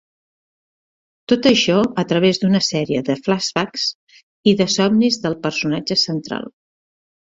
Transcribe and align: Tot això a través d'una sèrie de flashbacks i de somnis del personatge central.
Tot 1.33 1.49
això 1.49 1.75
a 2.03 2.07
través 2.13 2.41
d'una 2.45 2.63
sèrie 2.69 3.05
de 3.11 3.19
flashbacks 3.29 3.87
i 4.53 4.57
de 4.65 4.71
somnis 4.81 5.25
del 5.29 5.41
personatge 5.49 6.05
central. 6.11 6.55